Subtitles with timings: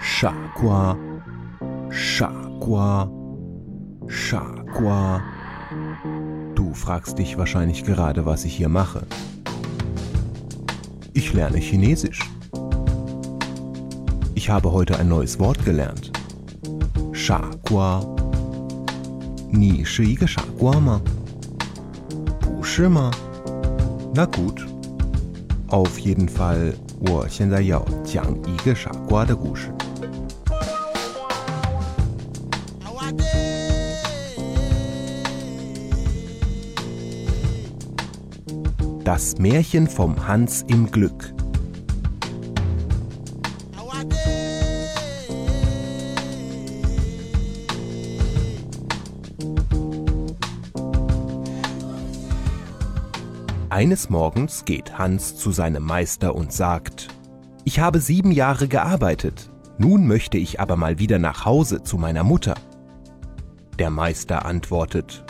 [0.00, 0.96] Chakwa,
[1.90, 3.10] Chakwa,
[4.08, 5.22] Chakwa.
[6.54, 9.02] Du fragst dich wahrscheinlich gerade, was ich hier mache.
[11.14, 12.20] Ich lerne Chinesisch.
[14.34, 16.12] Ich habe heute ein neues Wort gelernt.
[17.12, 18.00] Shakua.
[19.50, 20.28] Ni shi ge
[20.80, 21.00] ma.
[22.40, 23.10] Bu shi ma.
[24.14, 24.66] Na gut.
[25.68, 29.69] Auf jeden Fall 我现在要讲一个傻瓜的故事。
[39.03, 41.36] Das Märchen vom Hans im Glück.
[53.70, 57.08] Eines Morgens geht Hans zu seinem Meister und sagt,
[57.64, 62.24] ich habe sieben Jahre gearbeitet, nun möchte ich aber mal wieder nach Hause zu meiner
[62.24, 62.54] Mutter.
[63.78, 65.22] Der Meister antwortet,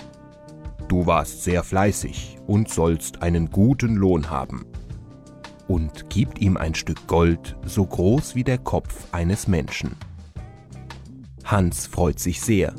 [0.86, 4.64] Du warst sehr fleißig und sollst einen guten Lohn haben,
[5.66, 9.96] und gibt ihm ein Stück Gold so groß wie der Kopf eines Menschen.
[11.44, 12.72] Hans freut sich sehr.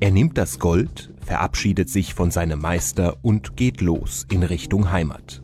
[0.00, 5.40] Er nimmt das Gold, verabschiedet sich von seinem Meister und geht los in Richtung Heimat.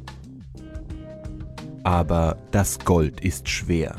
[1.84, 3.94] Aber das Gold ist schwer,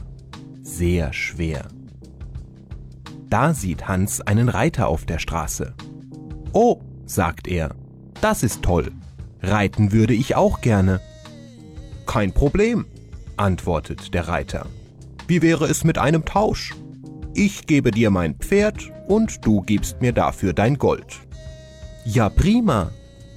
[0.61, 1.69] sehr schwer.
[3.29, 5.75] Da sieht Hans einen Reiter auf der Straße.
[6.51, 7.73] Oh, sagt er,
[8.19, 8.91] das ist toll.
[9.41, 10.99] Reiten würde ich auch gerne.
[12.05, 12.85] Kein Problem,
[13.37, 14.65] antwortet der Reiter.
[15.25, 16.75] Wie wäre es mit einem Tausch?
[17.33, 21.26] Ich gebe dir mein Pferd und du gibst mir dafür dein Gold.
[22.09, 22.91] Ja, prima,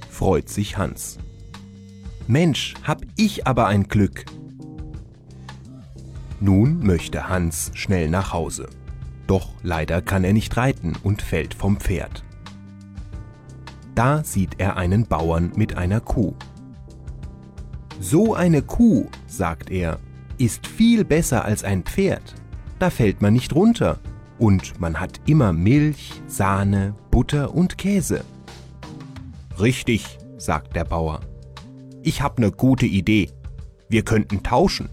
[0.09, 1.19] freut sich Hans.
[2.25, 4.23] Mensch, hab ich aber ein Glück.
[6.39, 8.69] Nun möchte Hans schnell nach Hause.
[9.27, 12.23] Doch leider kann er nicht reiten und fällt vom Pferd.
[13.93, 16.33] Da sieht er einen Bauern mit einer Kuh.
[17.99, 19.99] So eine Kuh, sagt er,
[20.37, 22.35] ist viel besser als ein Pferd.
[22.79, 23.99] Da fällt man nicht runter
[24.39, 28.23] und man hat immer Milch, Sahne, Butter und Käse.
[29.61, 31.19] Richtig, sagt der Bauer.
[32.01, 33.29] Ich hab ne gute Idee.
[33.89, 34.89] Wir könnten tauschen.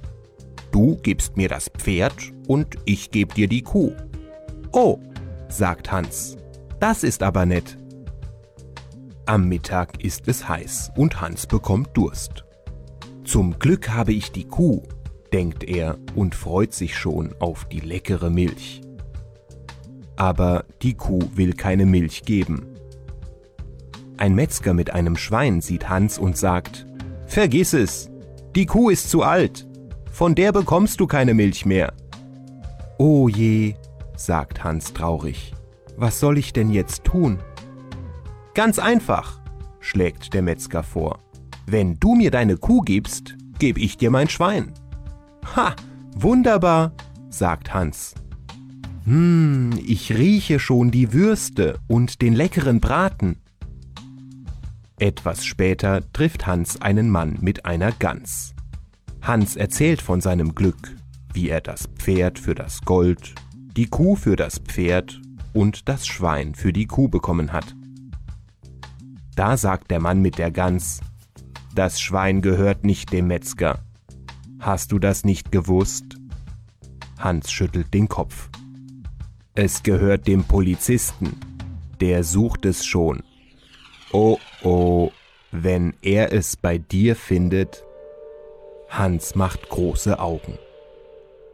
[0.71, 3.93] Du gibst mir das Pferd und ich geb dir die Kuh.
[4.73, 4.99] Oh,
[5.49, 6.37] sagt Hans,
[6.81, 7.79] das ist aber nett.
[9.25, 12.45] Am Mittag ist es heiß und Hans bekommt Durst.
[13.25, 14.83] Zum Glück habe ich die Kuh,
[15.33, 18.83] denkt er und freut sich schon auf die leckere Milch.
[20.17, 22.78] Aber die Kuh will keine Milch geben.
[24.19, 26.87] Ein Metzger mit einem Schwein sieht Hans und sagt,
[27.27, 28.11] Vergiss es,
[28.57, 29.67] die Kuh ist zu alt,
[30.11, 31.93] von der bekommst du keine Milch mehr.
[32.99, 33.75] Oh je,
[34.17, 35.55] sagt Hans traurig,
[35.97, 37.39] was soll ich denn jetzt tun?
[38.55, 39.41] Ganz einfach,
[39.79, 41.21] schlägt der Metzger vor.
[41.67, 44.73] Wenn du mir deine Kuh gibst, geb ich dir mein Schwein.
[45.55, 45.77] Ha,
[46.17, 46.93] wunderbar,
[47.29, 48.15] sagt Hans.
[49.05, 53.37] Hm, ich rieche schon die Würste und den leckeren Braten.
[55.01, 58.55] Etwas später trifft Hans einen Mann mit einer Gans.
[59.23, 60.97] Hans erzählt von seinem Glück,
[61.33, 63.35] wie er das Pferd für das Gold,
[63.77, 65.21] die Kuh für das Pferd
[65.53, 67.77] und das Schwein für die Kuh bekommen hat.
[69.37, 71.01] Da sagt der Mann mit der Gans,
[71.77, 73.85] das Schwein gehört nicht dem Metzger.
[74.59, 76.17] Hast du das nicht gewusst?
[77.21, 78.49] Hans schüttelt den Kopf.
[79.55, 81.39] Es gehört dem Polizisten.
[82.01, 83.23] Der sucht es schon.
[84.13, 85.11] Oh oh,
[85.51, 87.85] wenn er es bei dir findet.
[88.89, 90.59] Hans macht große Augen.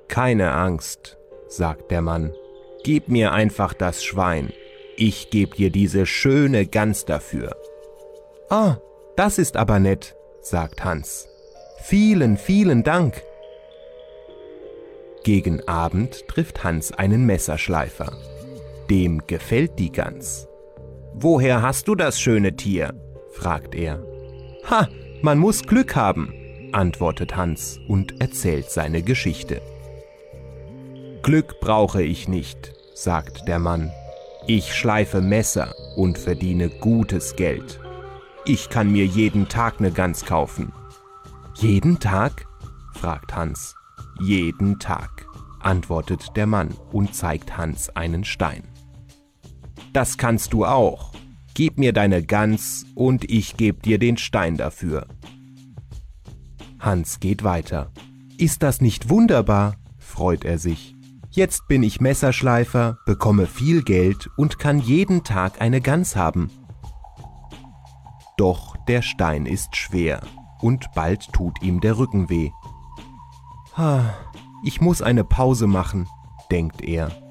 [0.08, 1.16] Keine Angst,
[1.48, 2.32] sagt der Mann.
[2.84, 4.52] Gib mir einfach das Schwein.
[4.96, 7.56] Ich geb dir diese schöne Gans dafür.
[8.50, 8.76] Ah,
[9.16, 11.28] das ist aber nett, sagt Hans.
[11.82, 13.22] Vielen, vielen Dank.
[15.24, 18.12] Gegen Abend trifft Hans einen Messerschleifer.
[18.90, 20.46] Dem gefällt die Gans.
[21.16, 22.92] Woher hast du das schöne Tier?
[23.30, 24.02] fragt er.
[24.68, 24.88] Ha,
[25.22, 26.34] man muss Glück haben,
[26.72, 29.62] antwortet Hans und erzählt seine Geschichte.
[31.22, 33.92] Glück brauche ich nicht, sagt der Mann.
[34.48, 37.80] Ich schleife Messer und verdiene gutes Geld.
[38.44, 40.72] Ich kann mir jeden Tag eine Gans kaufen.
[41.54, 42.44] Jeden Tag?
[42.92, 43.76] fragt Hans.
[44.20, 45.26] Jeden Tag,
[45.60, 48.73] antwortet der Mann und zeigt Hans einen Stein.
[49.94, 51.12] Das kannst du auch.
[51.54, 55.06] Gib mir deine Gans und ich geb dir den Stein dafür.
[56.80, 57.92] Hans geht weiter.
[58.36, 59.76] Ist das nicht wunderbar?
[59.96, 60.96] freut er sich.
[61.30, 66.50] Jetzt bin ich Messerschleifer, bekomme viel Geld und kann jeden Tag eine Gans haben.
[68.36, 70.22] Doch der Stein ist schwer
[70.60, 72.50] und bald tut ihm der Rücken weh.
[74.64, 76.08] Ich muss eine Pause machen,
[76.50, 77.23] denkt er.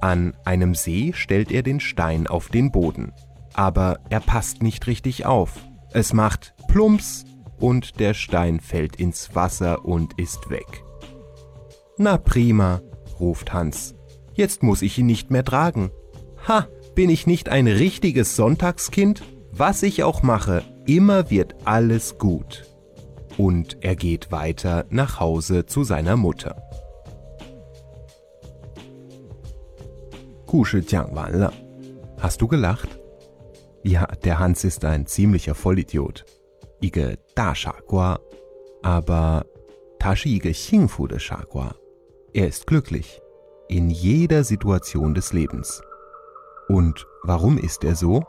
[0.00, 3.12] An einem See stellt er den Stein auf den Boden,
[3.52, 5.58] aber er passt nicht richtig auf.
[5.92, 7.24] Es macht Plumps
[7.58, 10.82] und der Stein fällt ins Wasser und ist weg.
[11.98, 12.80] Na prima,
[13.18, 13.94] ruft Hans.
[14.32, 15.90] Jetzt muss ich ihn nicht mehr tragen.
[16.48, 19.22] Ha, bin ich nicht ein richtiges Sonntagskind?
[19.52, 22.64] Was ich auch mache, immer wird alles gut.
[23.36, 26.62] Und er geht weiter nach Hause zu seiner Mutter.
[30.49, 31.53] 故事讲完了，
[32.17, 32.89] Hast du gelacht?
[33.83, 36.23] Ja, der Hans ist ein ziemlicher Vollidiot,
[36.79, 38.19] 一个大傻瓜，
[38.81, 39.43] aber
[39.99, 41.73] 他是一个幸福的傻瓜。
[42.33, 43.19] er ist glücklich
[43.69, 45.81] in jeder Situation des Lebens.
[46.67, 48.23] Und warum ist er so?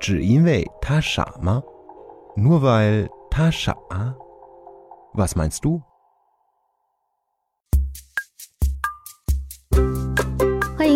[0.00, 1.62] 只因为他傻吗？
[2.36, 3.76] Nur weil 他傻？
[5.14, 5.82] Was meinst du?